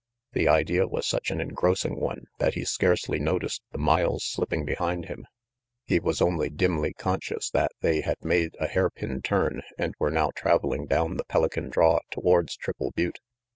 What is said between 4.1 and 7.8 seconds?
slipping behind him; he was only dimly conscious that